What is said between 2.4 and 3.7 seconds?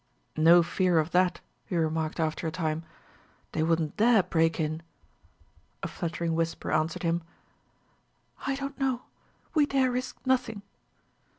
a time. "They